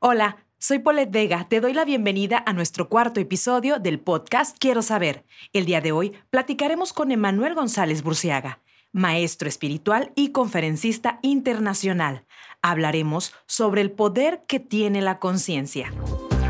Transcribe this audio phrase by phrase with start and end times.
[0.00, 1.46] Hola, soy Polet Vega.
[1.48, 5.24] Te doy la bienvenida a nuestro cuarto episodio del podcast Quiero Saber.
[5.52, 8.60] El día de hoy platicaremos con Emanuel González Burciaga,
[8.92, 12.26] maestro espiritual y conferencista internacional.
[12.60, 15.92] Hablaremos sobre el poder que tiene la conciencia.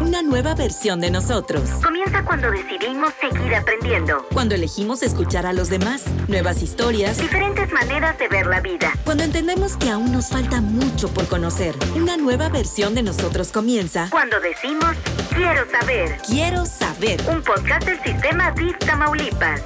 [0.01, 1.63] Una nueva versión de nosotros.
[1.83, 4.27] Comienza cuando decidimos seguir aprendiendo.
[4.33, 6.05] Cuando elegimos escuchar a los demás.
[6.29, 7.19] Nuevas historias.
[7.19, 8.93] Diferentes maneras de ver la vida.
[9.05, 11.75] Cuando entendemos que aún nos falta mucho por conocer.
[11.95, 14.09] Una nueva versión de nosotros comienza.
[14.11, 14.97] Cuando decimos
[15.35, 16.17] quiero saber.
[16.27, 17.21] Quiero saber.
[17.29, 19.63] Un podcast del sistema DIF Tamaulipas.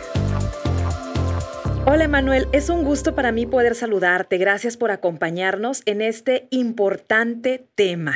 [1.87, 4.37] Hola Manuel, es un gusto para mí poder saludarte.
[4.37, 8.15] Gracias por acompañarnos en este importante tema.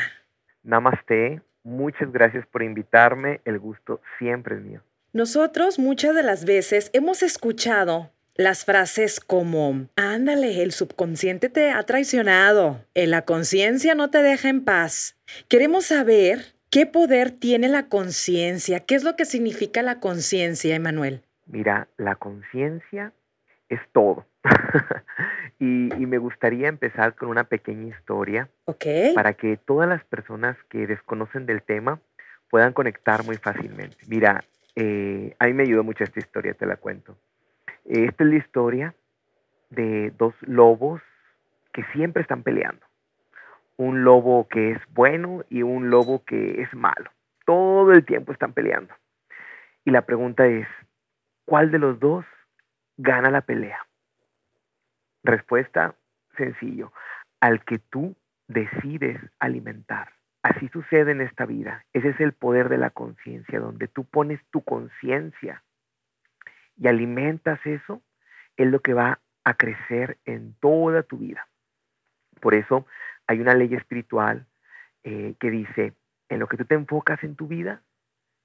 [0.63, 4.81] Namaste, muchas gracias por invitarme, el gusto siempre es mío.
[5.13, 11.83] Nosotros muchas de las veces hemos escuchado las frases como, ándale, el subconsciente te ha
[11.83, 15.19] traicionado, en la conciencia no te deja en paz.
[15.49, 21.23] Queremos saber qué poder tiene la conciencia, qué es lo que significa la conciencia, Emanuel.
[21.45, 23.13] Mira, la conciencia
[23.69, 24.25] es todo.
[25.59, 28.49] y, y, me gustaría empezar con una pequeña historia
[29.15, 32.01] para que todas las personas que desconocen del tema
[32.51, 33.97] puedan conectar muy fácilmente.
[34.09, 34.45] Mira,
[34.77, 37.17] eh, a mí me ayudó mucho esta historia, te la cuento.
[37.85, 38.95] Eh, esta es la historia
[39.71, 41.01] de dos lobos
[41.73, 42.85] que siempre están peleando.
[43.77, 47.11] Un lobo que es bueno y un lobo que es malo.
[47.47, 48.95] Todo el tiempo están peleando.
[49.85, 50.69] Y la pregunta es,
[51.45, 52.25] ¿cuál de los dos
[52.97, 53.79] gana la pelea?
[55.23, 55.95] Respuesta
[56.37, 56.93] sencillo,
[57.41, 58.17] al que tú
[58.49, 60.13] decides alimentar.
[60.43, 61.85] Así sucede en esta vida.
[61.93, 65.63] Ese es el poder de la conciencia, donde tú pones tu conciencia
[66.77, 68.03] y alimentas eso,
[68.57, 71.47] es lo que va a crecer en toda tu vida.
[72.41, 72.87] Por eso
[73.27, 74.47] hay una ley espiritual
[75.05, 75.95] eh, que dice,
[76.29, 77.83] en lo que tú te enfocas en tu vida,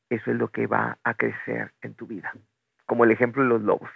[0.10, 2.34] eso es lo que va a crecer en tu vida.
[2.86, 3.90] Como el ejemplo de los lobos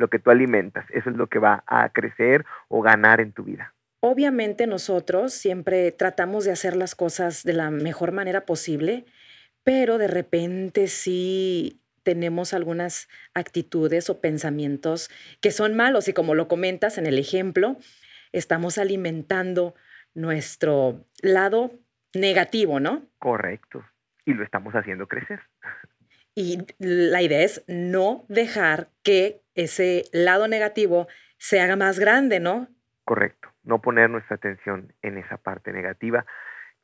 [0.00, 3.44] lo que tú alimentas, eso es lo que va a crecer o ganar en tu
[3.44, 3.74] vida.
[4.00, 9.04] Obviamente nosotros siempre tratamos de hacer las cosas de la mejor manera posible,
[9.62, 15.10] pero de repente sí tenemos algunas actitudes o pensamientos
[15.42, 17.76] que son malos y como lo comentas en el ejemplo,
[18.32, 19.74] estamos alimentando
[20.14, 21.72] nuestro lado
[22.14, 23.06] negativo, ¿no?
[23.18, 23.84] Correcto.
[24.24, 25.40] Y lo estamos haciendo crecer.
[26.34, 31.08] Y la idea es no dejar que ese lado negativo
[31.38, 32.68] se haga más grande, ¿no?
[33.04, 36.24] Correcto, no poner nuestra atención en esa parte negativa,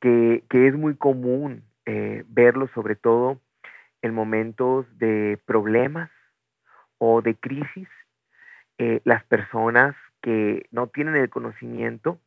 [0.00, 3.40] que, que es muy común eh, verlo sobre todo
[4.02, 6.10] en momentos de problemas
[6.98, 7.88] o de crisis.
[8.78, 12.20] Eh, las personas que no tienen el conocimiento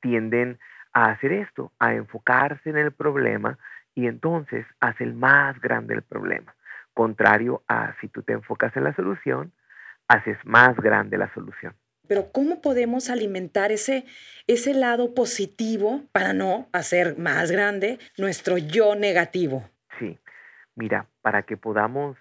[0.00, 0.58] tienden
[0.92, 3.58] a hacer esto, a enfocarse en el problema
[3.96, 6.54] y entonces hace el más grande el problema.
[6.94, 9.52] Contrario a si tú te enfocas en la solución,
[10.06, 11.74] haces más grande la solución.
[12.06, 14.04] Pero ¿cómo podemos alimentar ese,
[14.46, 19.68] ese lado positivo para no hacer más grande nuestro yo negativo?
[19.98, 20.18] Sí,
[20.76, 22.16] mira, para que podamos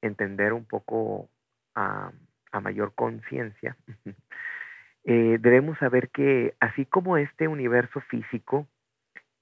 [0.00, 1.28] entender un poco
[1.74, 2.12] a,
[2.52, 3.76] a mayor conciencia,
[5.04, 8.68] eh, debemos saber que así como este universo físico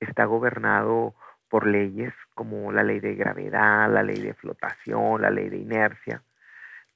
[0.01, 1.15] está gobernado
[1.55, 6.21] por leyes como la ley de gravedad, la ley de flotación, la ley de inercia,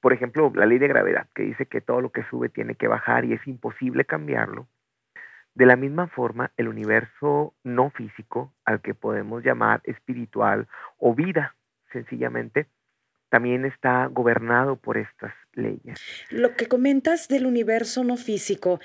[0.01, 2.89] por ejemplo, la ley de gravedad, que dice que todo lo que sube tiene que
[2.89, 4.67] bajar y es imposible cambiarlo.
[5.55, 11.55] De la misma forma, el universo no físico, al que podemos llamar espiritual o vida,
[11.93, 12.67] sencillamente,
[13.29, 16.01] también está gobernado por estas leyes.
[16.31, 18.81] Lo que comentas del universo no físico,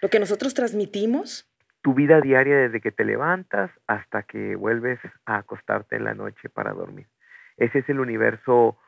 [0.00, 1.49] lo que nosotros transmitimos.
[1.82, 6.48] Tu vida diaria desde que te levantas hasta que vuelves a acostarte en la noche
[6.48, 7.06] para dormir.
[7.56, 8.78] Ese es el universo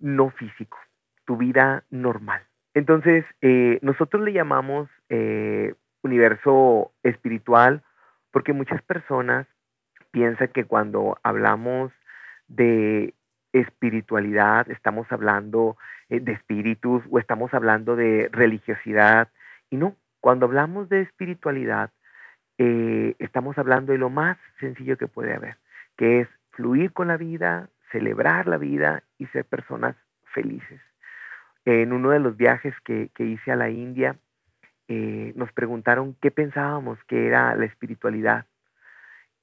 [0.00, 0.78] no físico
[1.24, 2.42] tu vida normal.
[2.74, 7.82] Entonces, eh, nosotros le llamamos eh, universo espiritual
[8.30, 9.46] porque muchas personas
[10.10, 11.92] piensan que cuando hablamos
[12.48, 13.14] de
[13.52, 15.76] espiritualidad estamos hablando
[16.08, 19.28] eh, de espíritus o estamos hablando de religiosidad.
[19.70, 21.90] Y no, cuando hablamos de espiritualidad
[22.62, 25.56] eh, estamos hablando de lo más sencillo que puede haber,
[25.96, 29.96] que es fluir con la vida, celebrar la vida y ser personas
[30.32, 30.80] felices
[31.64, 34.16] en uno de los viajes que, que hice a la India,
[34.88, 38.46] eh, nos preguntaron qué pensábamos que era la espiritualidad.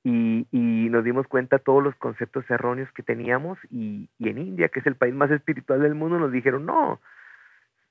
[0.04, 0.48] Y,
[0.90, 4.88] nos dimos cuenta todos los conceptos erróneos que teníamos y, y, en India, que es
[4.88, 7.00] el país más espiritual del mundo, nos dijeron, no,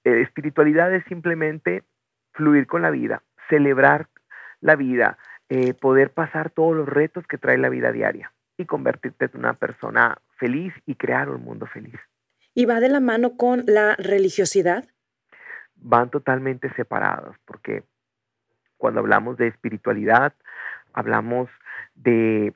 [0.02, 1.84] eh, espiritualidad es simplemente
[2.32, 4.08] fluir con la vida, celebrar
[4.60, 5.18] la vida,
[5.48, 9.54] eh, poder pasar todos los retos que trae la vida diaria y convertirte en una
[9.54, 11.98] persona feliz y crear un mundo feliz.
[12.54, 14.84] ¿Y va de la mano con la religiosidad?
[15.76, 17.84] Van totalmente separados, porque
[18.76, 20.34] cuando hablamos de espiritualidad,
[20.92, 21.48] hablamos
[21.94, 22.54] de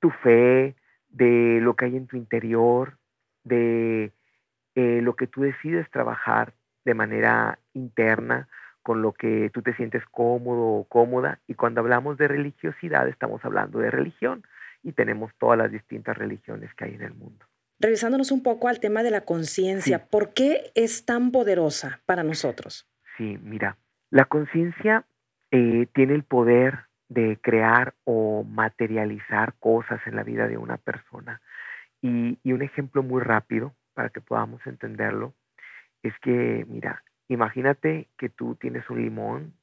[0.00, 0.76] tu fe,
[1.08, 2.98] de lo que hay en tu interior,
[3.44, 4.12] de
[4.74, 6.54] eh, lo que tú decides trabajar
[6.84, 8.48] de manera interna,
[8.82, 11.40] con lo que tú te sientes cómodo o cómoda.
[11.46, 14.42] Y cuando hablamos de religiosidad, estamos hablando de religión
[14.82, 17.46] y tenemos todas las distintas religiones que hay en el mundo.
[17.78, 22.88] Revisándonos un poco al tema de la conciencia, ¿por qué es tan poderosa para nosotros?
[23.16, 23.76] Sí, mira,
[24.10, 25.04] la conciencia
[25.50, 31.40] eh, tiene el poder de crear o materializar cosas en la vida de una persona.
[32.00, 35.34] Y, y un ejemplo muy rápido para que podamos entenderlo
[36.02, 37.02] es que, mira,
[37.32, 39.54] imagínate que tú tienes un limón,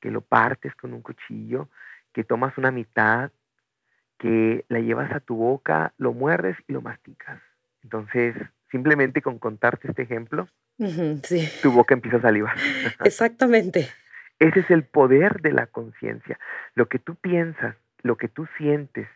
[0.00, 1.68] que lo partes con un cuchillo,
[2.12, 3.30] que tomas una mitad,
[4.18, 7.40] que la llevas a tu boca, lo muerdes y lo masticas.
[7.82, 8.34] Entonces,
[8.70, 10.48] simplemente con contarte este ejemplo,
[11.62, 12.56] tu boca empieza a salivar.
[13.04, 13.88] Exactamente.
[14.38, 16.38] Ese es el poder de la conciencia.
[16.74, 19.08] Lo que tú piensas, lo que tú sientes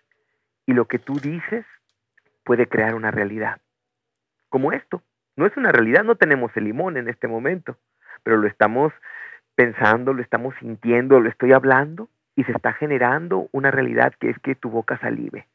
[0.66, 1.64] y lo que tú dices
[2.44, 3.60] puede crear una realidad.
[4.48, 5.02] Como esto.
[5.38, 7.76] No es una realidad, no tenemos el limón en este momento,
[8.24, 8.92] pero lo estamos
[9.54, 14.38] pensando, lo estamos sintiendo, lo estoy hablando y se está generando una realidad que es
[14.40, 15.46] que tu boca salive.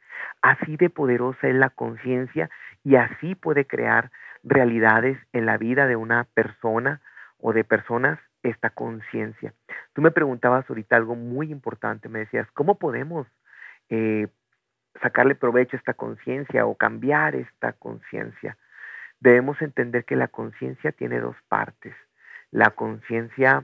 [0.41, 2.50] Así de poderosa es la conciencia
[2.85, 4.09] y así puede crear
[4.41, 7.01] realidades en la vida de una persona
[7.39, 9.53] o de personas esta conciencia.
[9.91, 13.27] Tú me preguntabas ahorita algo muy importante, me decías, ¿cómo podemos
[13.89, 14.29] eh,
[15.01, 18.57] sacarle provecho a esta conciencia o cambiar esta conciencia?
[19.23, 21.95] Debemos entender que la conciencia tiene dos partes.
[22.51, 23.63] La conciencia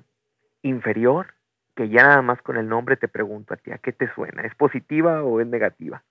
[0.62, 1.34] inferior,
[1.76, 4.44] que ya nada más con el nombre te pregunto a ti, ¿a qué te suena?
[4.44, 6.02] ¿Es positiva o es negativa?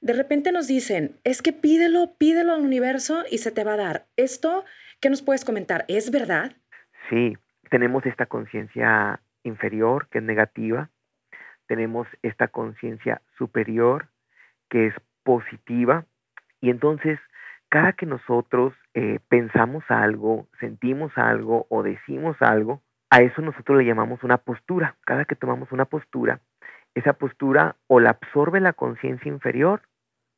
[0.00, 3.76] De repente nos dicen, es que pídelo, pídelo al universo y se te va a
[3.76, 4.06] dar.
[4.16, 4.64] ¿Esto
[5.00, 5.84] qué nos puedes comentar?
[5.88, 6.52] ¿Es verdad?
[7.10, 7.36] Sí,
[7.70, 10.90] tenemos esta conciencia inferior, que es negativa,
[11.66, 14.10] tenemos esta conciencia superior,
[14.70, 14.94] que es
[15.24, 16.06] positiva,
[16.60, 17.18] y entonces
[17.72, 23.86] cada que nosotros eh, pensamos algo, sentimos algo o decimos algo, a eso nosotros le
[23.86, 24.96] llamamos una postura.
[25.06, 26.40] Cada que tomamos una postura,
[26.94, 29.80] esa postura o la absorbe la conciencia inferior,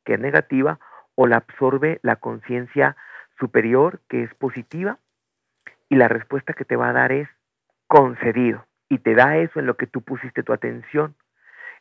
[0.05, 0.79] que es negativa,
[1.15, 2.95] o la absorbe la conciencia
[3.37, 4.99] superior, que es positiva,
[5.89, 7.27] y la respuesta que te va a dar es
[7.87, 11.15] concedido y te da eso en lo que tú pusiste tu atención.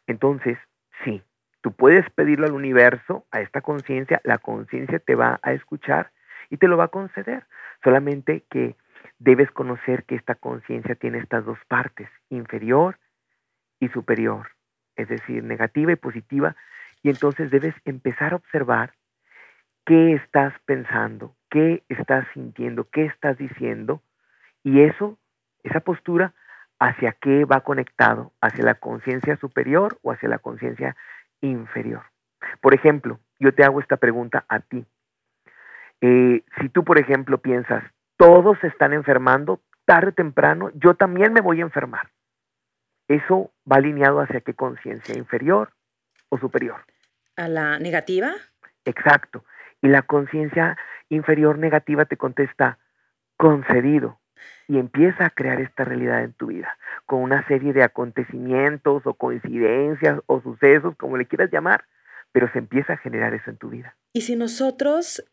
[0.08, 0.58] Entonces,
[1.04, 1.22] sí,
[1.64, 6.10] tú puedes pedirlo al universo, a esta conciencia, la conciencia te va a escuchar
[6.50, 7.46] y te lo va a conceder.
[7.82, 8.76] Solamente que
[9.18, 12.98] debes conocer que esta conciencia tiene estas dos partes, inferior
[13.80, 14.48] y superior,
[14.94, 16.54] es decir, negativa y positiva,
[17.02, 18.92] y entonces debes empezar a observar
[19.86, 24.02] qué estás pensando, qué estás sintiendo, qué estás diciendo,
[24.62, 25.18] y eso,
[25.62, 26.34] esa postura,
[26.78, 30.94] hacia qué va conectado, hacia la conciencia superior o hacia la conciencia
[31.46, 32.02] inferior.
[32.60, 34.84] Por ejemplo, yo te hago esta pregunta a ti.
[36.00, 37.84] Eh, si tú, por ejemplo, piensas,
[38.16, 42.10] todos están enfermando, tarde o temprano, yo también me voy a enfermar.
[43.08, 45.70] Eso va alineado hacia qué conciencia, inferior
[46.28, 46.84] o superior.
[47.36, 48.32] ¿A la negativa?
[48.84, 49.44] Exacto.
[49.82, 50.78] Y la conciencia
[51.08, 52.78] inferior negativa te contesta,
[53.36, 54.18] concedido.
[54.68, 56.76] Y empieza a crear esta realidad en tu vida,
[57.06, 61.84] con una serie de acontecimientos o coincidencias o sucesos, como le quieras llamar,
[62.32, 63.96] pero se empieza a generar eso en tu vida.
[64.12, 65.24] Y si nosotros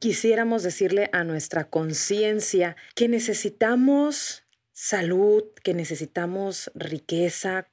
[0.00, 7.66] quisiéramos decirle a nuestra conciencia que necesitamos salud, que necesitamos riqueza,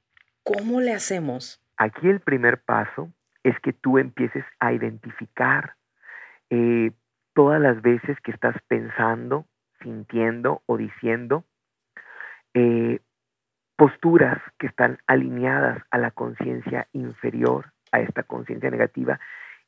[0.44, 1.62] ¿cómo le hacemos?
[1.78, 3.12] Aquí el primer paso
[3.44, 5.76] es que tú empieces a identificar
[6.50, 6.92] eh,
[7.34, 9.46] todas las veces que estás pensando,
[9.82, 11.44] sintiendo o diciendo
[12.54, 13.00] eh,
[13.76, 19.20] posturas que están alineadas a la conciencia inferior, a esta conciencia negativa,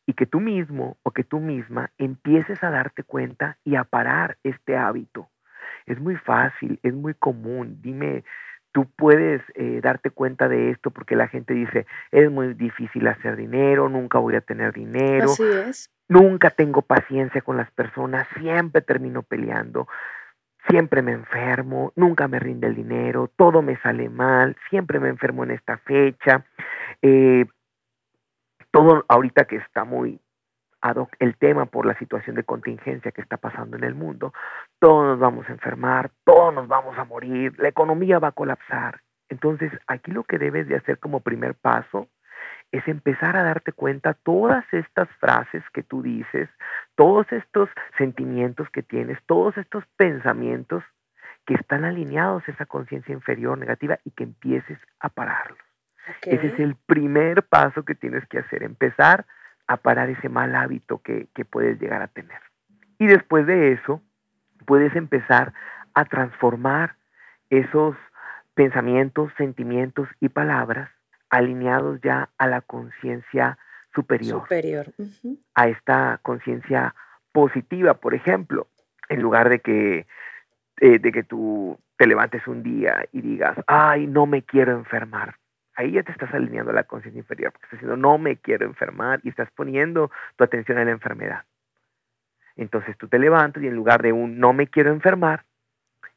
[0.05, 4.37] y que tú mismo o que tú misma empieces a darte cuenta y a parar
[4.43, 5.29] este hábito.
[5.85, 7.77] Es muy fácil, es muy común.
[7.81, 8.23] Dime,
[8.71, 13.35] tú puedes eh, darte cuenta de esto porque la gente dice, es muy difícil hacer
[13.35, 15.25] dinero, nunca voy a tener dinero.
[15.25, 15.89] Así es.
[16.07, 19.87] Nunca tengo paciencia con las personas, siempre termino peleando,
[20.67, 25.43] siempre me enfermo, nunca me rinde el dinero, todo me sale mal, siempre me enfermo
[25.43, 26.45] en esta fecha.
[27.01, 27.45] Eh,
[28.71, 30.19] todo ahorita que está muy
[30.81, 34.33] ad hoc el tema por la situación de contingencia que está pasando en el mundo,
[34.79, 39.01] todos nos vamos a enfermar, todos nos vamos a morir, la economía va a colapsar.
[39.29, 42.09] Entonces, aquí lo que debes de hacer como primer paso
[42.71, 46.50] es empezar a darte cuenta todas estas frases que tú dices,
[46.95, 50.83] todos estos sentimientos que tienes, todos estos pensamientos
[51.45, 55.59] que están alineados a esa conciencia inferior negativa y que empieces a pararlos.
[56.23, 59.40] Ese es el primer paso que tienes que hacer, empezar a
[59.77, 62.39] parar ese mal hábito que, que puedes llegar a tener.
[62.99, 64.01] Y después de eso,
[64.65, 65.53] puedes empezar
[65.93, 66.95] a transformar
[67.49, 67.95] esos
[68.53, 70.89] pensamientos, sentimientos y palabras
[71.29, 73.57] alineados ya a la conciencia
[73.93, 74.41] superior.
[74.41, 74.87] Superior.
[75.55, 76.93] A esta conciencia
[77.31, 78.67] positiva, por ejemplo,
[79.09, 80.07] en lugar de que,
[80.79, 85.35] eh, de que tú te levantes un día y digas, ay, no me quiero enfermar.
[85.75, 88.65] Ahí ya te estás alineando a la conciencia inferior, porque estás diciendo, no me quiero
[88.65, 91.43] enfermar y estás poniendo tu atención a la enfermedad.
[92.55, 95.45] Entonces tú te levantas y en lugar de un no me quiero enfermar,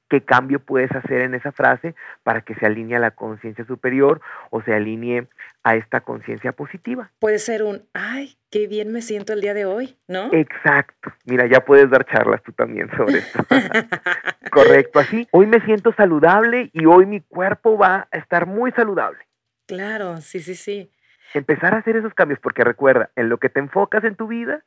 [0.08, 4.20] qué cambio puedes hacer en esa frase para que se alinee a la conciencia superior
[4.50, 5.26] o se alinee
[5.62, 7.11] a esta conciencia positiva.
[7.18, 10.30] Puede ser un, ay, qué bien me siento el día de hoy, ¿no?
[10.32, 11.12] Exacto.
[11.25, 13.44] Mira, ya puedes dar charlas tú también sobre esto.
[14.52, 15.26] Correcto, así.
[15.32, 19.18] Hoy me siento saludable y hoy mi cuerpo va a estar muy saludable.
[19.66, 20.90] Claro, sí, sí, sí.
[21.33, 24.64] Empezar a hacer esos cambios, porque recuerda, en lo que te enfocas en tu vida,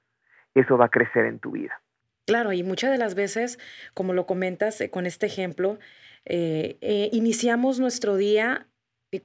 [0.56, 1.82] eso va a crecer en tu vida.
[2.26, 3.58] Claro, y muchas de las veces,
[3.94, 5.80] como lo comentas eh, con este ejemplo,
[6.26, 8.68] eh, eh, iniciamos nuestro día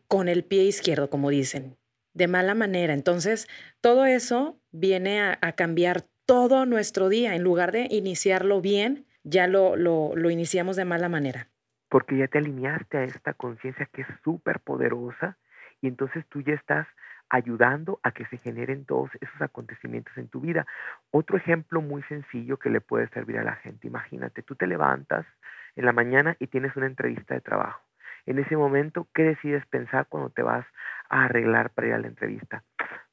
[0.06, 1.76] con el pie izquierdo, como dicen,
[2.14, 2.94] de mala manera.
[2.94, 3.48] Entonces,
[3.80, 7.34] todo eso viene a, cambiar todo nuestro día.
[7.34, 11.48] En lugar de iniciarlo bien, ya lo, lo, lo iniciamos de mala manera.
[11.88, 15.38] Porque ya te alineaste a esta conciencia que es súper poderosa
[15.82, 16.86] y entonces tú ya estás
[17.28, 20.66] ayudando a que se generen todos esos acontecimientos en tu vida.
[21.10, 25.26] Otro ejemplo muy sencillo que le puede servir a la gente, imagínate, tú te levantas
[25.74, 27.80] en la mañana y tienes una entrevista de trabajo.
[28.26, 30.64] En ese momento, ¿qué decides pensar cuando te vas
[31.08, 32.62] a arreglar para ir a la entrevista?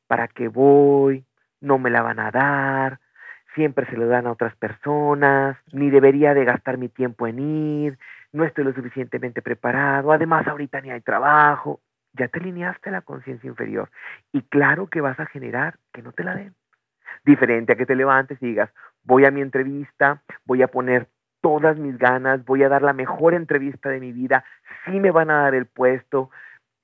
[0.07, 1.25] ¿Para qué voy?
[1.61, 2.99] ¿No me la van a dar?
[3.55, 7.99] Siempre se lo dan a otras personas, ni debería de gastar mi tiempo en ir,
[8.31, 11.79] no estoy lo suficientemente preparado, además ahorita ni hay trabajo
[12.13, 13.89] ya te alineaste a la conciencia inferior
[14.31, 16.55] y claro que vas a generar que no te la den.
[17.25, 18.69] Diferente a que te levantes y digas,
[19.03, 21.07] voy a mi entrevista, voy a poner
[21.41, 24.43] todas mis ganas, voy a dar la mejor entrevista de mi vida,
[24.85, 26.29] sí me van a dar el puesto,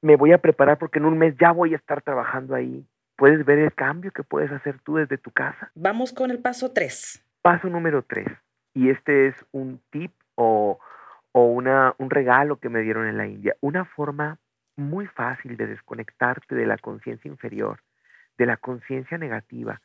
[0.02, 2.86] me voy a preparar porque en un mes ya voy a estar trabajando ahí.
[3.18, 5.72] Puedes ver el cambio que puedes hacer tú desde tu casa.
[5.74, 7.24] Vamos con el paso 3.
[7.42, 8.28] Paso número 3.
[8.74, 10.80] Y este es un tip o,
[11.32, 13.56] o una, un regalo que me dieron en la India.
[13.62, 14.38] Una forma
[14.76, 17.82] muy fácil de desconectarte de la conciencia inferior,
[18.38, 19.82] de la conciencia negativa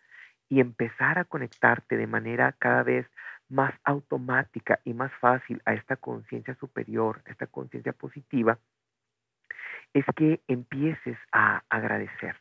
[0.49, 3.07] y empezar a conectarte de manera cada vez
[3.49, 8.59] más automática y más fácil a esta conciencia superior, a esta conciencia positiva,
[9.93, 12.37] es que empieces a agradecer.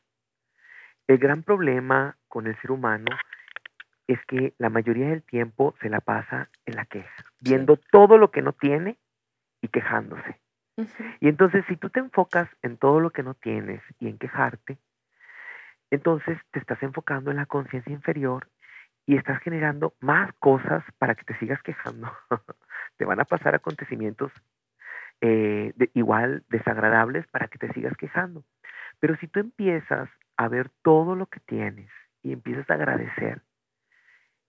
[1.08, 3.08] El gran problema con el ser humano
[4.08, 8.32] es que la mayoría del tiempo se la pasa en la queja, viendo todo lo
[8.32, 8.98] que no tiene
[9.62, 10.39] y quejándose.
[11.19, 14.77] Y entonces si tú te enfocas en todo lo que no tienes y en quejarte,
[15.91, 18.48] entonces te estás enfocando en la conciencia inferior
[19.05, 22.12] y estás generando más cosas para que te sigas quejando.
[22.98, 24.31] te van a pasar acontecimientos
[25.21, 28.43] eh, igual desagradables para que te sigas quejando.
[29.00, 31.89] Pero si tú empiezas a ver todo lo que tienes
[32.21, 33.41] y empiezas a agradecer,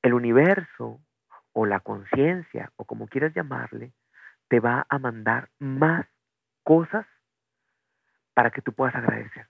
[0.03, 1.01] el universo
[1.53, 3.93] o la conciencia o como quieras llamarle,
[4.49, 6.07] te va a mandar más
[6.65, 7.07] cosas
[8.35, 9.47] para que tú puedas agradecer,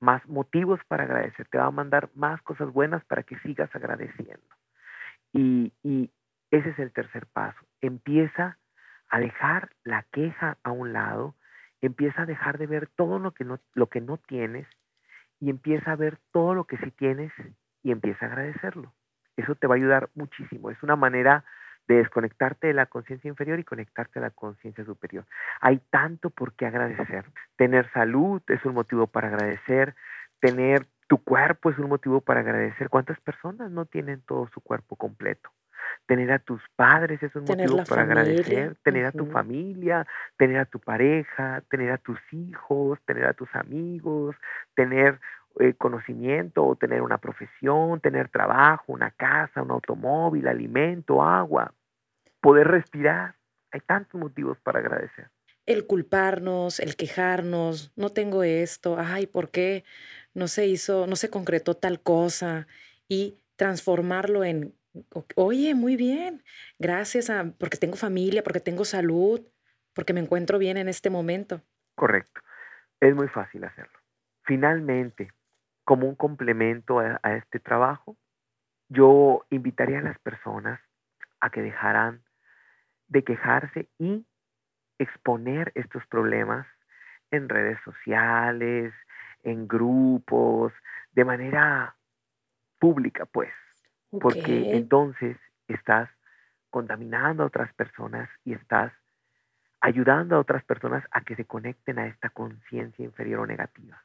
[0.00, 4.46] más motivos para agradecer, te va a mandar más cosas buenas para que sigas agradeciendo.
[5.32, 5.72] Y,
[6.50, 7.58] ese es el tercer paso.
[7.82, 8.58] Empieza
[9.10, 11.34] a dejar la queja a un lado,
[11.82, 14.66] empieza a dejar de ver todo lo que no, lo que no tienes
[15.40, 17.32] y empieza a ver todo lo que sí tienes
[17.82, 18.94] y empieza a agradecerlo.
[19.36, 20.70] Eso te va a ayudar muchísimo.
[20.70, 21.44] Es una manera
[21.88, 25.24] de desconectarte de la conciencia inferior y conectarte a la conciencia superior.
[25.60, 27.24] Hay tanto por qué agradecer.
[27.56, 29.94] Tener salud es un motivo para agradecer,
[30.38, 32.90] tener tu cuerpo es un motivo para agradecer.
[32.90, 35.50] ¿Cuántas personas no tienen todo su cuerpo completo?
[36.06, 40.66] Tener a tus padres es un motivo para agradecer, tener a tu familia, tener a
[40.66, 44.36] tu pareja, tener a tus hijos, tener a tus amigos,
[44.74, 45.18] tener
[45.60, 51.72] eh, conocimiento o tener una profesión, tener trabajo, una casa, un automóvil, alimento, agua
[52.40, 53.36] poder respirar.
[53.70, 55.30] Hay tantos motivos para agradecer.
[55.66, 59.84] El culparnos, el quejarnos, no tengo esto, ay, ¿por qué
[60.32, 62.66] no se hizo, no se concretó tal cosa?
[63.06, 64.74] Y transformarlo en,
[65.34, 66.42] oye, muy bien,
[66.78, 69.46] gracias a, porque tengo familia, porque tengo salud,
[69.92, 71.60] porque me encuentro bien en este momento.
[71.94, 72.40] Correcto.
[73.00, 73.98] Es muy fácil hacerlo.
[74.44, 75.32] Finalmente,
[75.84, 78.16] como un complemento a, a este trabajo,
[78.88, 80.80] yo invitaría a las personas
[81.40, 82.22] a que dejaran
[83.08, 84.26] de quejarse y
[84.98, 86.66] exponer estos problemas
[87.30, 88.92] en redes sociales,
[89.42, 90.72] en grupos,
[91.12, 91.96] de manera
[92.78, 93.52] pública, pues.
[94.10, 95.36] Porque entonces
[95.66, 96.08] estás
[96.70, 98.92] contaminando a otras personas y estás
[99.80, 104.02] ayudando a otras personas a que se conecten a esta conciencia inferior o negativa.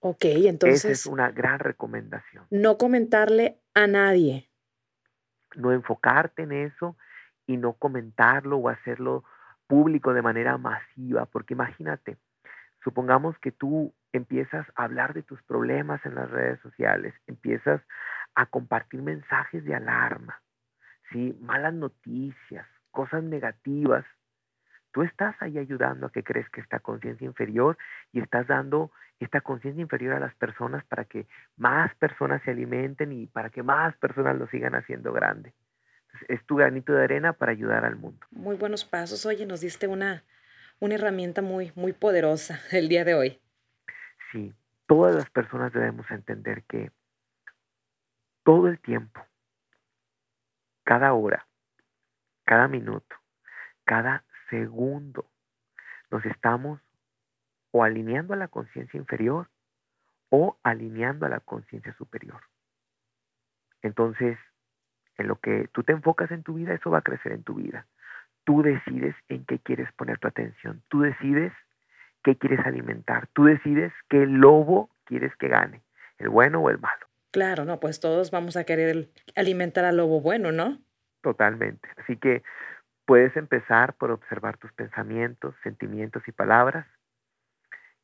[0.00, 0.84] Ok, entonces.
[0.84, 2.46] Esa es una gran recomendación.
[2.50, 4.50] No comentarle a nadie.
[5.54, 6.96] No enfocarte en eso
[7.46, 9.24] y no comentarlo o hacerlo
[9.66, 12.16] público de manera masiva, porque imagínate,
[12.82, 17.80] supongamos que tú empiezas a hablar de tus problemas en las redes sociales, empiezas
[18.34, 20.40] a compartir mensajes de alarma,
[21.10, 21.36] ¿sí?
[21.40, 24.04] malas noticias, cosas negativas,
[24.92, 27.76] tú estás ahí ayudando a que crezca esta conciencia inferior
[28.12, 33.12] y estás dando esta conciencia inferior a las personas para que más personas se alimenten
[33.12, 35.52] y para que más personas lo sigan haciendo grande.
[36.28, 38.26] Es tu granito de arena para ayudar al mundo.
[38.30, 39.26] Muy buenos pasos.
[39.26, 40.24] Oye, nos diste una,
[40.80, 43.40] una herramienta muy, muy poderosa el día de hoy.
[44.32, 44.52] Sí,
[44.86, 46.90] todas las personas debemos entender que
[48.42, 49.24] todo el tiempo,
[50.84, 51.46] cada hora,
[52.44, 53.16] cada minuto,
[53.84, 55.26] cada segundo
[56.10, 56.80] nos estamos
[57.70, 59.48] o alineando a la conciencia inferior
[60.28, 62.40] o alineando a la conciencia superior.
[63.82, 64.38] Entonces,
[65.18, 67.54] en lo que tú te enfocas en tu vida, eso va a crecer en tu
[67.54, 67.86] vida.
[68.44, 70.82] Tú decides en qué quieres poner tu atención.
[70.88, 71.52] Tú decides
[72.22, 73.28] qué quieres alimentar.
[73.32, 75.82] Tú decides qué lobo quieres que gane,
[76.18, 77.06] el bueno o el malo.
[77.30, 80.78] Claro, no, pues todos vamos a querer alimentar al lobo bueno, ¿no?
[81.22, 81.88] Totalmente.
[81.96, 82.42] Así que
[83.06, 86.86] Puedes empezar por observar tus pensamientos, sentimientos y palabras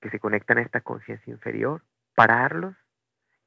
[0.01, 1.83] que se conectan a esta conciencia inferior,
[2.15, 2.75] pararlos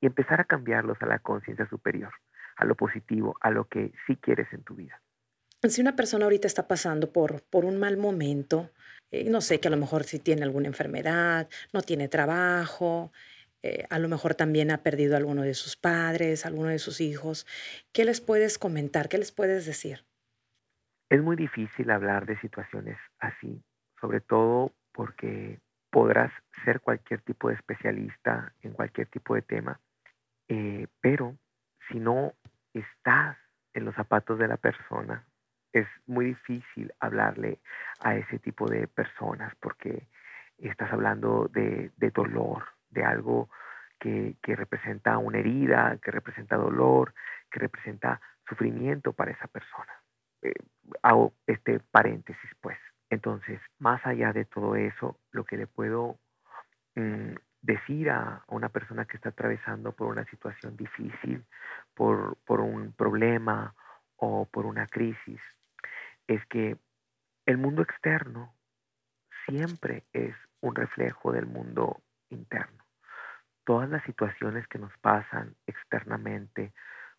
[0.02, 2.12] y empezar a cambiarlos a la conciencia superior,
[2.56, 5.02] a lo positivo, a lo que sí quieres en tu vida.
[5.64, 8.72] Si una persona ahorita está pasando por, por un mal momento,
[9.12, 13.12] eh, no sé, que a lo mejor si tiene alguna enfermedad, no tiene trabajo,
[13.62, 16.80] eh, a lo mejor también ha perdido a alguno de sus padres, a alguno de
[16.80, 17.48] sus hijos,
[17.94, 19.08] ¿qué les puedes comentar?
[19.08, 20.06] ¿Qué les puedes decir?
[21.10, 23.64] Es muy difícil hablar de situaciones así,
[24.02, 25.62] sobre todo porque
[25.92, 26.34] podrás
[26.66, 29.80] ser cualquier tipo de especialista en cualquier tipo de tema,
[30.50, 31.38] eh, pero
[31.88, 32.34] si no
[32.74, 33.38] estás
[33.74, 35.26] en los zapatos de la persona,
[35.72, 37.60] es muy difícil hablarle
[38.02, 40.08] a ese tipo de personas porque
[40.60, 43.50] estás hablando de, dolor, de algo
[44.00, 47.14] que, que, representa una herida, que representa dolor,
[47.50, 49.94] que representa sufrimiento para esa persona.
[50.44, 50.54] Eh,
[51.02, 52.78] hago este paréntesis, pues.
[53.10, 56.20] Entonces, más allá de todo eso, lo que le puedo
[56.96, 61.44] mm, decir a, una persona que está atravesando por una situación difícil,
[61.96, 63.74] por, por un problema
[64.18, 65.40] o por una crisis,
[66.28, 66.78] es que
[67.46, 68.54] el mundo externo
[69.46, 72.84] siempre es un reflejo del mundo interno.
[73.66, 76.74] Todas las situaciones que nos pasan externamente,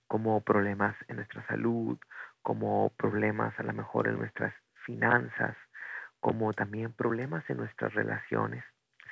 [0.07, 1.99] como problemas en nuestra salud,
[2.43, 4.55] como problemas a lo mejor en nuestras
[4.85, 5.57] finanzas,
[6.21, 8.63] como también problemas en nuestras relaciones.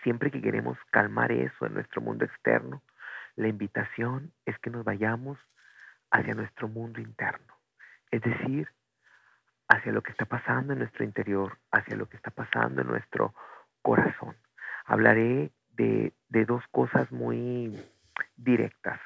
[0.02, 2.82] Siempre que queremos calmar eso en nuestro mundo externo,
[3.36, 5.38] la invitación es que nos vayamos
[6.10, 7.54] hacia nuestro mundo interno,
[8.10, 8.68] es decir,
[9.68, 13.34] hacia lo que está pasando en nuestro interior, hacia lo que está pasando en nuestro
[13.80, 14.36] corazón.
[14.84, 17.82] Hablaré de, de dos cosas muy
[18.36, 19.00] directas.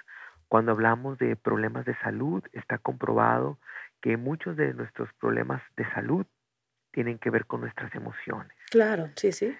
[0.48, 3.58] Cuando hablamos de problemas de salud, está comprobado
[4.00, 6.26] que muchos de nuestros problemas de salud
[6.90, 8.56] tienen que ver con nuestras emociones.
[8.70, 9.56] Claro, sí, sí.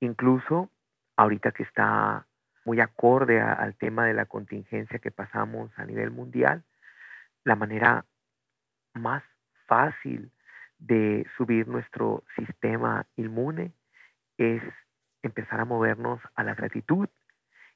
[0.00, 0.70] Incluso
[1.16, 2.26] ahorita que está
[2.64, 6.64] muy acorde al tema de la contingencia que pasamos a nivel mundial,
[7.44, 8.04] la manera
[8.94, 9.22] más
[9.66, 10.30] fácil
[10.78, 13.72] de subir nuestro sistema inmune
[14.38, 14.62] es
[15.22, 17.08] empezar a movernos a la gratitud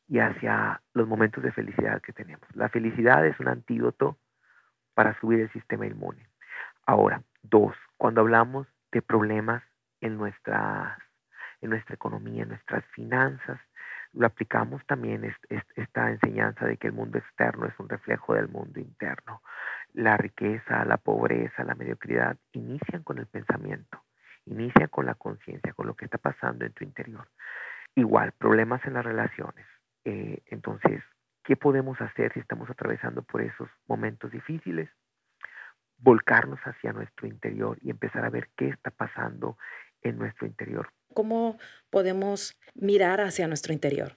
[0.09, 2.45] y hacia los momentos de felicidad que tenemos.
[2.55, 4.19] La felicidad es un antídoto
[4.95, 6.27] para subir el sistema inmune.
[6.87, 9.63] Ahora, dos, cuando hablamos de problemas
[10.01, 10.99] en, nuestra,
[11.61, 13.61] en nuestra economía, en nuestras finanzas,
[14.13, 15.35] lo aplicamos también
[15.77, 19.43] esta enseñanza de que el mundo externo es un reflejo del mundo interno.
[19.93, 24.03] La riqueza, la pobreza, la mediocridad inician con el pensamiento,
[24.47, 27.29] inician con la conciencia, con lo que está pasando en tu interior.
[27.95, 29.67] Igual, problemas en las relaciones.
[30.05, 31.03] Eh, entonces,
[31.49, 34.91] ¿Qué podemos hacer si estamos atravesando por esos momentos difíciles?
[35.97, 39.57] Volcarnos hacia nuestro interior y empezar a ver qué está pasando
[40.03, 40.93] en nuestro interior.
[41.19, 41.59] ¿Cómo
[41.91, 44.17] podemos mirar hacia nuestro interior?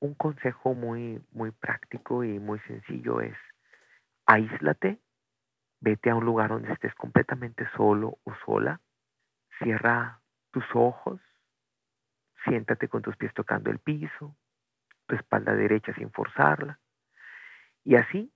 [0.00, 3.34] Un consejo muy, muy práctico y muy sencillo es
[4.26, 5.00] aíslate,
[5.80, 8.82] vete a un lugar donde estés completamente solo o sola,
[9.62, 11.22] cierra tus ojos,
[12.44, 14.36] siéntate con tus pies tocando el piso,
[15.06, 16.80] tu espalda derecha sin forzarla,
[17.82, 18.30] y así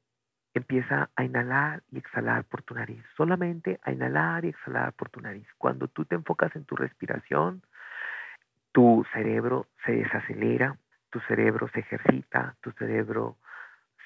[0.55, 5.21] empieza a inhalar y exhalar por tu nariz, solamente a inhalar y exhalar por tu
[5.21, 5.47] nariz.
[5.59, 7.63] Cuando tú te enfocas en tu respiración,
[8.73, 10.77] tu cerebro se desacelera,
[11.11, 13.37] tu cerebro se ejercita, tu cerebro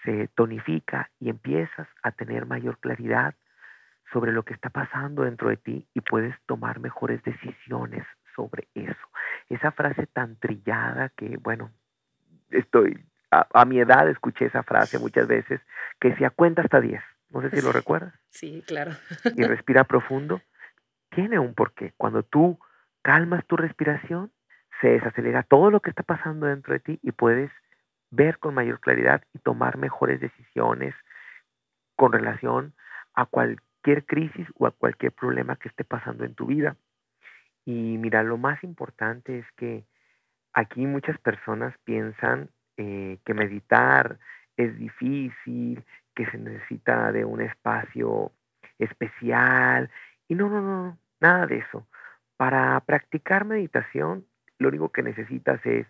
[0.05, 3.35] se tonifica y empiezas a tener mayor claridad
[4.13, 9.09] sobre lo que está pasando dentro de ti y puedes tomar mejores decisiones sobre eso.
[9.49, 11.71] Esa frase tan trillada que, bueno,
[12.51, 15.61] estoy, a, mi edad escuché esa frase muchas veces,
[15.99, 17.03] que decía cuenta hasta 10.
[17.31, 18.15] No sé si lo recuerdas.
[18.29, 18.93] Sí, claro.
[19.37, 20.43] Y respira profundo.
[21.11, 21.95] Tiene un porqué.
[21.97, 22.59] Cuando tú
[23.01, 24.31] calmas tu respiración,
[24.81, 27.51] se desacelera todo lo que está pasando dentro de ti y puedes
[28.11, 30.95] ver con mayor claridad y tomar mejores decisiones
[31.97, 32.75] con relación
[33.15, 36.77] a cualquier crisis o a cualquier problema que esté pasando en tu vida.
[37.65, 39.85] Y mira, lo más importante es que
[40.53, 44.19] aquí muchas personas piensan eh, que meditar
[44.57, 48.33] es difícil, que se necesita de un espacio
[48.79, 49.91] especial.
[50.29, 51.87] Y no, no, no, nada de eso.
[52.37, 54.27] Para practicar meditación
[54.59, 55.87] lo único que necesitas es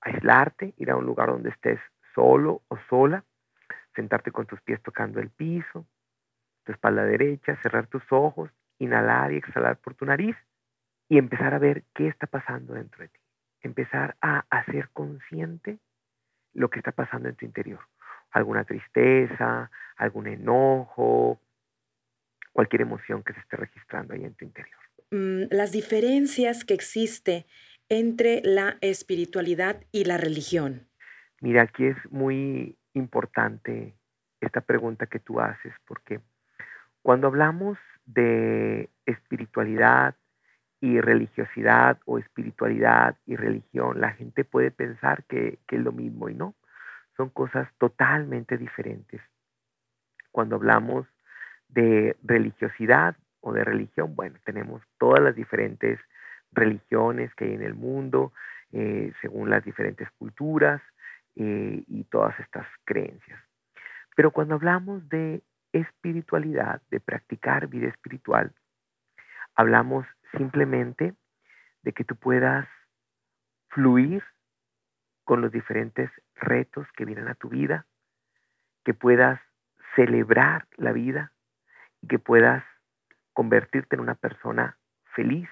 [0.00, 1.78] aislarte, ir a un lugar donde estés
[2.14, 3.24] solo o sola,
[3.94, 5.86] sentarte con tus pies tocando el piso,
[6.64, 10.36] tu espalda derecha, cerrar tus ojos, inhalar y exhalar por tu nariz
[11.08, 13.20] y empezar a ver qué está pasando dentro de ti.
[13.60, 15.78] Empezar a hacer consciente
[16.54, 17.80] lo que está pasando en tu interior.
[18.30, 21.40] Alguna tristeza, algún enojo,
[22.52, 24.78] cualquier emoción que se esté registrando ahí en tu interior.
[25.10, 27.46] Mm, las diferencias que existe
[27.88, 30.86] entre la espiritualidad y la religión?
[31.40, 33.94] Mira, aquí es muy importante
[34.40, 36.20] esta pregunta que tú haces, porque
[37.02, 40.14] cuando hablamos de espiritualidad
[40.84, 46.28] y religiosidad o espiritualidad y religión, la gente puede pensar que, que es lo mismo
[46.28, 46.54] y no,
[47.16, 49.22] son cosas totalmente diferentes.
[50.30, 51.06] Cuando hablamos
[51.68, 55.98] de religiosidad o de religión, bueno, tenemos todas las diferentes
[56.52, 58.34] religiones que hay en el mundo,
[58.70, 60.82] eh, según las diferentes culturas
[61.34, 63.40] eh, y todas estas creencias.
[64.14, 65.42] Pero cuando hablamos de
[65.72, 68.52] espiritualidad, de practicar vida espiritual,
[69.54, 71.14] hablamos simplemente
[71.82, 72.68] de que tú puedas
[73.68, 74.22] fluir
[75.24, 77.86] con los diferentes retos que vienen a tu vida,
[78.84, 79.40] que puedas
[79.96, 81.32] celebrar la vida
[82.02, 82.64] y que puedas
[83.32, 84.78] convertirte en una persona
[85.14, 85.48] feliz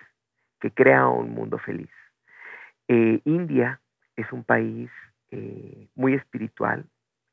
[0.61, 1.91] que crea un mundo feliz.
[2.89, 3.81] Eh, India
[4.17, 4.91] es un país
[5.31, 6.87] eh, muy espiritual,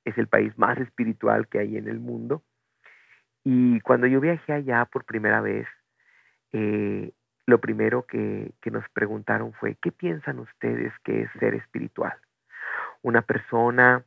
[0.03, 2.43] es el país más espiritual que hay en el mundo.
[3.43, 5.67] Y cuando yo viajé allá por primera vez,
[6.53, 7.11] eh,
[7.49, 12.17] lo primero que, que nos preguntaron fue, ¿qué piensan ustedes que es ser espiritual?
[13.01, 14.03] Una persona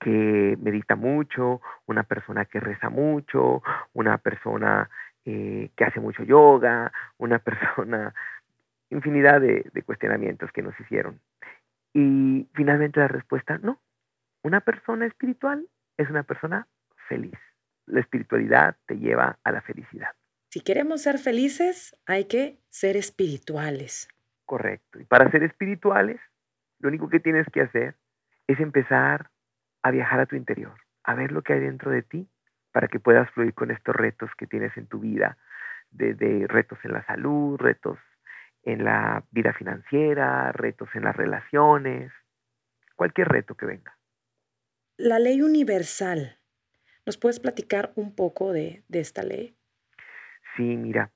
[0.00, 4.88] que medita mucho, una persona que reza mucho, una persona
[5.24, 8.14] eh, que hace mucho yoga, una persona,
[8.90, 11.20] infinidad de, de cuestionamientos que nos hicieron.
[11.92, 13.80] Y finalmente la respuesta, no,
[14.42, 16.66] una persona espiritual es una persona
[17.08, 17.38] feliz.
[17.86, 20.17] La espiritualidad te lleva a la felicidad.
[20.48, 24.08] Si queremos ser felices, hay que ser espirituales.
[24.46, 24.98] Correcto.
[24.98, 26.20] Y para ser espirituales,
[26.78, 27.96] lo único que tienes que hacer
[28.46, 29.30] es empezar
[29.82, 32.28] a viajar a tu interior, a ver lo que hay dentro de ti
[32.72, 35.36] para que puedas fluir con estos retos que tienes en tu vida,
[35.90, 37.98] desde retos en la salud, retos
[38.62, 42.12] en la vida financiera, retos en las relaciones,
[42.94, 43.98] cualquier reto que venga.
[44.96, 46.38] La ley universal.
[47.04, 49.56] ¿Nos puedes platicar un poco de, esta ley?
[50.58, 51.12] Sí, mira,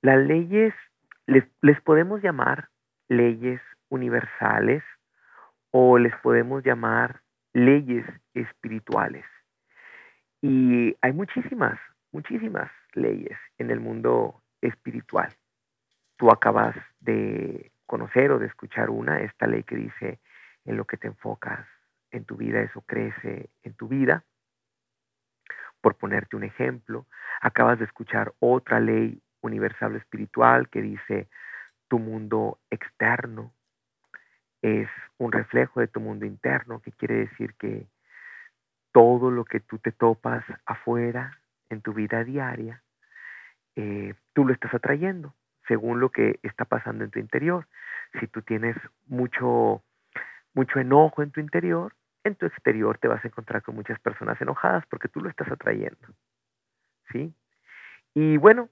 [0.00, 0.72] las leyes,
[1.26, 2.68] les, les podemos llamar
[3.08, 4.84] leyes universales
[5.72, 7.20] o les podemos llamar
[7.52, 9.24] leyes espirituales.
[10.40, 11.80] Y hay muchísimas,
[12.12, 15.34] muchísimas leyes en el mundo espiritual.
[16.16, 20.20] Tú acabas de conocer o de escuchar una, esta ley que dice
[20.64, 21.66] en lo que te enfocas
[22.12, 24.24] en tu vida, eso crece en tu vida.
[25.86, 27.06] Por ponerte un ejemplo,
[27.40, 31.28] acabas de escuchar otra ley universal espiritual que dice
[31.86, 33.52] tu mundo externo
[34.62, 37.86] es un reflejo de tu mundo interno, que quiere decir que
[38.90, 41.38] todo lo que tú te topas afuera
[41.70, 42.82] en tu vida diaria,
[43.76, 45.36] eh, tú lo estás atrayendo.
[45.68, 47.68] según lo que está pasando en tu interior.
[48.18, 49.84] Si tú tienes mucho,
[50.52, 51.94] mucho enojo en tu interior,
[52.26, 55.50] en tu exterior te vas a encontrar con muchas personas enojadas porque tú lo estás
[55.50, 56.08] atrayendo.
[57.12, 57.32] ¿Sí?
[58.14, 58.68] Y bueno,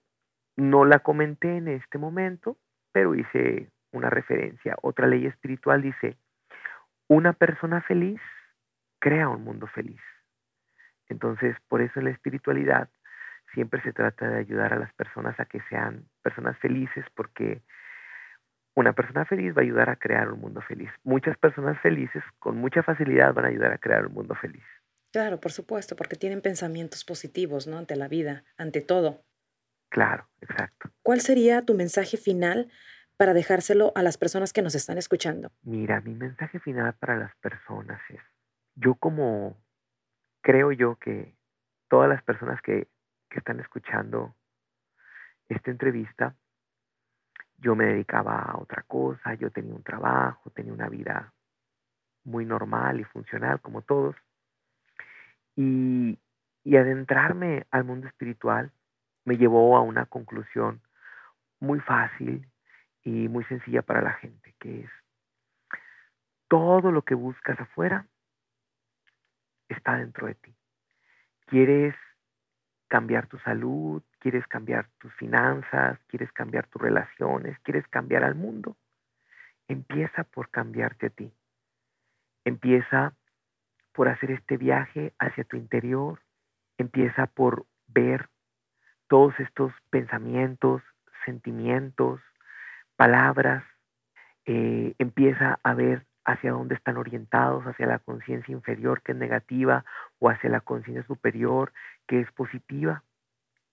[0.56, 2.56] no la comenté en este momento,
[2.92, 4.76] pero hice una referencia.
[4.82, 6.16] Otra ley espiritual dice,
[7.08, 8.20] una persona feliz
[8.98, 10.00] crea un mundo feliz.
[11.08, 12.88] Entonces, por eso en la espiritualidad
[13.52, 17.62] siempre se trata de ayudar a las personas a que sean personas felices, porque
[18.74, 20.90] una persona feliz va a ayudar a crear un mundo feliz.
[21.04, 24.64] Muchas personas felices con mucha facilidad van a ayudar a crear un mundo feliz.
[25.12, 27.78] Claro, por supuesto, porque tienen pensamientos positivos, ¿no?
[27.78, 29.24] Ante la vida, ante todo.
[29.88, 30.90] Claro, exacto.
[31.02, 32.68] ¿Cuál sería tu mensaje final
[33.16, 35.52] para dejárselo a las personas que nos están escuchando?
[35.62, 38.20] Mira, mi mensaje final para las personas es,
[38.74, 39.56] yo como
[40.42, 41.36] creo yo que
[41.88, 42.88] todas las personas que,
[43.30, 44.34] que están escuchando
[45.48, 46.34] esta entrevista,
[47.58, 51.32] yo me dedicaba a otra cosa, yo tenía un trabajo, tenía una vida
[52.24, 54.16] muy normal y funcional como todos.
[55.56, 56.18] Y,
[56.66, 58.72] adentrarme al mundo espiritual
[59.24, 60.80] me llevó a una conclusión
[61.60, 62.48] muy fácil
[63.02, 64.90] y muy sencilla para la gente, que es
[66.48, 68.06] todo lo que buscas afuera
[69.68, 70.54] está dentro de ti.
[71.46, 71.94] Quieres
[72.94, 78.76] cambiar tu salud, quieres cambiar tus finanzas, quieres cambiar tus relaciones, quieres cambiar al mundo.
[79.66, 81.32] Empieza por cambiarte a ti.
[82.44, 83.12] Empieza
[83.92, 86.20] por hacer este viaje hacia tu interior.
[86.78, 88.28] Empieza por ver
[89.08, 90.80] todos estos pensamientos,
[91.24, 92.20] sentimientos,
[92.94, 93.64] palabras,
[94.44, 99.84] eh, empieza a ver hacia dónde están orientados, hacia la conciencia inferior que es negativa
[100.18, 101.72] o hacia la conciencia superior
[102.06, 103.02] que es positiva.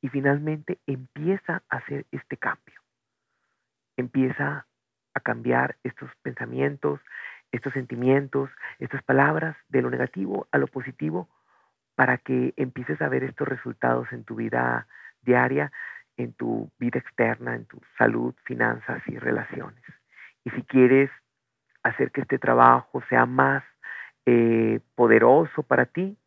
[0.02, 2.82] Y finalmente empieza a hacer este cambio.
[3.98, 4.66] Empieza
[5.14, 7.00] a cambiar estos pensamientos,
[7.52, 11.30] estos sentimientos, estas palabras de lo negativo a lo positivo
[11.96, 14.88] para que empieces a ver estos resultados en tu vida
[15.22, 15.72] diaria,
[16.18, 19.84] en tu vida externa, en tu salud, finanzas y relaciones.
[20.44, 21.12] Y si quieres
[21.84, 23.64] hacer que este trabajo sea más
[24.26, 26.18] eh, poderoso para ti,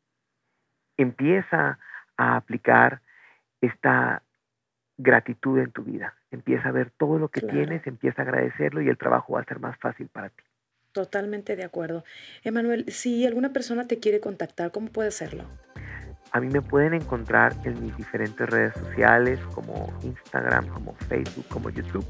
[0.96, 1.78] empieza
[2.16, 3.00] a aplicar
[3.60, 4.22] esta
[4.96, 6.14] gratitud en tu vida.
[6.30, 9.44] Empieza a ver todo lo que tienes, empieza a agradecerlo y el trabajo va a
[9.44, 10.44] ser más fácil para ti.
[10.92, 12.04] Totalmente de acuerdo.
[12.44, 15.44] Emanuel, si alguna persona te quiere contactar, ¿cómo puede hacerlo?
[16.34, 21.70] A mí me pueden encontrar en mis diferentes redes sociales como Instagram, como Facebook, como
[21.70, 22.04] YouTube,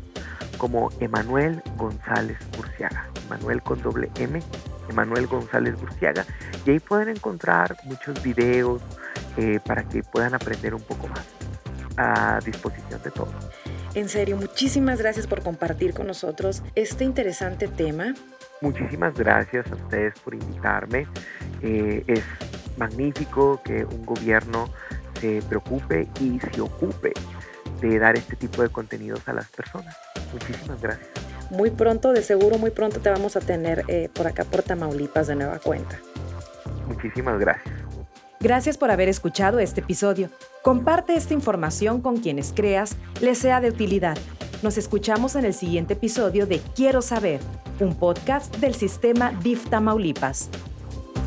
[0.56, 3.06] como Emanuel González Burciaga.
[3.26, 4.40] Emanuel con doble M,
[4.88, 6.24] Emanuel González Burciaga.
[6.64, 8.80] Y ahí pueden encontrar muchos videos
[9.37, 11.26] eh, para que puedan aprender un poco más
[11.98, 13.34] a disposición de todos.
[13.94, 18.14] En serio, muchísimas gracias por compartir con nosotros este interesante tema.
[18.64, 21.07] Muchísimas gracias a ustedes por invitarme.
[21.61, 22.22] Eh, es
[22.79, 24.70] magnífico que un gobierno
[25.20, 27.12] se preocupe y se ocupe
[27.83, 29.94] de dar este tipo de contenidos a las personas.
[30.33, 31.11] Muchísimas gracias.
[31.50, 35.27] Muy pronto, de seguro muy pronto te vamos a tener eh, por acá por Tamaulipas
[35.27, 35.98] de nueva cuenta.
[36.88, 37.74] Muchísimas gracias.
[38.40, 40.31] Gracias por haber escuchado este episodio.
[40.62, 44.16] Comparte esta información con quienes creas les sea de utilidad.
[44.64, 47.38] Nos escuchamos en el siguiente episodio de Quiero Saber,
[47.81, 50.48] un podcast del sistema DIF Tamaulipas.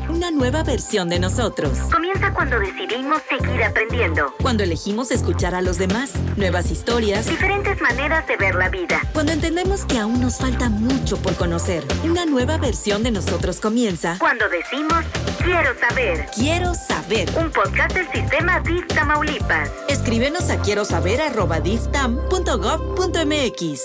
[0.08, 1.76] Una nueva versión de nosotros.
[1.92, 4.32] Comienza cuando decidimos seguir aprendiendo.
[4.40, 9.00] Cuando elegimos escuchar a los demás, nuevas historias, Diferentes maneras de ver la vida.
[9.12, 11.84] cuando entendemos que aún nos falta mucho por conocer.
[12.04, 14.16] Una nueva versión de nosotros comienza.
[14.18, 15.04] Cuando decimos
[15.44, 16.26] quiero saber.
[16.34, 17.28] Quiero saber.
[17.38, 19.70] Un podcast del sistema DIF Tamaulipas.
[19.88, 23.80] Escríbenos a quiero saber arroba diftam.gov.mx.